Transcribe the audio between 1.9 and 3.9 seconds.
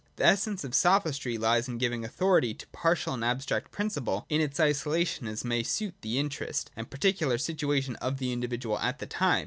authority to a partial and abstract